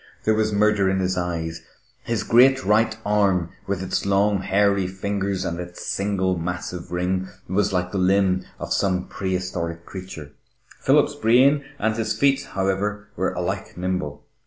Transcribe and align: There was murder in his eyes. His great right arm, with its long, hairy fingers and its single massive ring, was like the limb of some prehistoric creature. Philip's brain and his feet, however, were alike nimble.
There 0.23 0.33
was 0.33 0.51
murder 0.51 0.89
in 0.89 0.99
his 0.99 1.15
eyes. 1.15 1.61
His 2.01 2.23
great 2.23 2.65
right 2.65 2.97
arm, 3.05 3.51
with 3.67 3.83
its 3.83 4.03
long, 4.03 4.39
hairy 4.41 4.87
fingers 4.87 5.45
and 5.45 5.59
its 5.59 5.85
single 5.85 6.35
massive 6.39 6.91
ring, 6.91 7.27
was 7.47 7.71
like 7.71 7.91
the 7.91 7.99
limb 7.99 8.43
of 8.57 8.73
some 8.73 9.05
prehistoric 9.07 9.85
creature. 9.85 10.31
Philip's 10.79 11.13
brain 11.13 11.63
and 11.77 11.95
his 11.95 12.17
feet, 12.17 12.45
however, 12.53 13.09
were 13.15 13.33
alike 13.33 13.77
nimble. 13.77 14.25